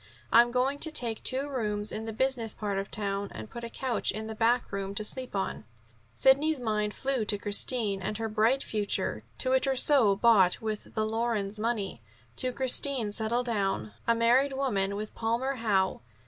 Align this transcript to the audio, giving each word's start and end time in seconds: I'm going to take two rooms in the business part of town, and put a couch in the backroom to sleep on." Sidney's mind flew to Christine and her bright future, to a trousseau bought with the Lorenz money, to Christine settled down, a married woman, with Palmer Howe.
I'm 0.33 0.49
going 0.49 0.79
to 0.79 0.89
take 0.89 1.21
two 1.21 1.47
rooms 1.47 1.91
in 1.91 2.05
the 2.05 2.11
business 2.11 2.55
part 2.55 2.79
of 2.79 2.89
town, 2.89 3.27
and 3.33 3.51
put 3.51 3.63
a 3.63 3.69
couch 3.69 4.09
in 4.11 4.25
the 4.25 4.33
backroom 4.33 4.95
to 4.95 5.03
sleep 5.03 5.35
on." 5.35 5.63
Sidney's 6.11 6.59
mind 6.59 6.95
flew 6.95 7.23
to 7.25 7.37
Christine 7.37 8.01
and 8.01 8.17
her 8.17 8.27
bright 8.27 8.63
future, 8.63 9.23
to 9.37 9.51
a 9.53 9.59
trousseau 9.59 10.15
bought 10.15 10.59
with 10.59 10.95
the 10.95 11.05
Lorenz 11.05 11.59
money, 11.59 12.01
to 12.37 12.51
Christine 12.51 13.11
settled 13.11 13.45
down, 13.45 13.93
a 14.07 14.15
married 14.15 14.53
woman, 14.53 14.95
with 14.95 15.13
Palmer 15.13 15.57
Howe. 15.57 16.01